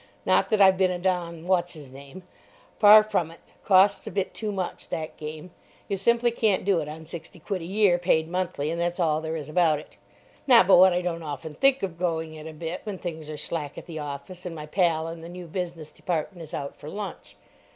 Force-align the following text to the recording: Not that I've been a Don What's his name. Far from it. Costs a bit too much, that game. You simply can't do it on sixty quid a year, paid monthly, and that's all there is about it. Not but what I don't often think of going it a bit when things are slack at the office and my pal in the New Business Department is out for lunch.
Not 0.25 0.49
that 0.49 0.59
I've 0.59 0.79
been 0.79 0.89
a 0.89 0.97
Don 0.97 1.45
What's 1.45 1.73
his 1.73 1.91
name. 1.91 2.23
Far 2.79 3.03
from 3.03 3.29
it. 3.29 3.39
Costs 3.63 4.07
a 4.07 4.11
bit 4.11 4.33
too 4.33 4.51
much, 4.51 4.89
that 4.89 5.15
game. 5.15 5.51
You 5.87 5.95
simply 5.95 6.31
can't 6.31 6.65
do 6.65 6.79
it 6.79 6.87
on 6.89 7.05
sixty 7.05 7.37
quid 7.37 7.61
a 7.61 7.65
year, 7.65 7.99
paid 7.99 8.27
monthly, 8.27 8.71
and 8.71 8.81
that's 8.81 8.99
all 8.99 9.21
there 9.21 9.35
is 9.35 9.47
about 9.47 9.77
it. 9.77 9.97
Not 10.47 10.65
but 10.65 10.77
what 10.79 10.91
I 10.91 11.03
don't 11.03 11.21
often 11.21 11.53
think 11.53 11.83
of 11.83 11.99
going 11.99 12.33
it 12.33 12.47
a 12.47 12.53
bit 12.53 12.81
when 12.83 12.97
things 12.97 13.29
are 13.29 13.37
slack 13.37 13.77
at 13.77 13.85
the 13.85 13.99
office 13.99 14.43
and 14.43 14.55
my 14.55 14.65
pal 14.65 15.07
in 15.07 15.21
the 15.21 15.29
New 15.29 15.45
Business 15.45 15.91
Department 15.91 16.41
is 16.41 16.53
out 16.55 16.75
for 16.75 16.89
lunch. 16.89 17.35